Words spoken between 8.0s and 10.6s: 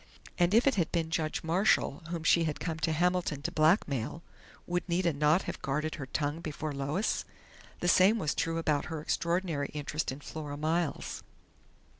was true about her extraordinary interest in Flora